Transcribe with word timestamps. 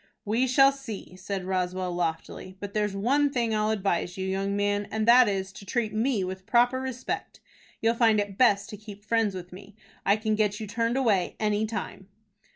"We 0.25 0.47
shall 0.47 0.71
see," 0.71 1.15
said 1.15 1.45
Roswell, 1.45 1.91
loftily. 1.93 2.57
"But 2.59 2.73
there's 2.73 2.95
one 2.95 3.29
thing 3.29 3.53
I'll 3.53 3.69
advise 3.69 4.17
you, 4.17 4.25
young 4.27 4.55
man, 4.57 4.87
and 4.89 5.07
that 5.07 5.27
is, 5.29 5.51
to 5.53 5.63
treat 5.63 5.93
me 5.93 6.23
with 6.23 6.47
proper 6.47 6.79
respect. 6.81 7.39
You'll 7.83 7.93
find 7.93 8.19
it 8.19 8.35
best 8.35 8.67
to 8.71 8.77
keep 8.77 9.03
friends 9.05 9.35
with 9.35 9.53
me. 9.53 9.75
I 10.03 10.15
can 10.17 10.33
get 10.33 10.59
you 10.59 10.65
turned 10.65 10.97
away 10.97 11.35
any 11.39 11.67
time." 11.67 12.07